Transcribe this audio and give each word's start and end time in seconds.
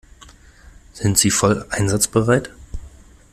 Sind 0.93 1.19
Sie 1.19 1.29
voll 1.29 1.63
einsatzbereit? 1.69 2.49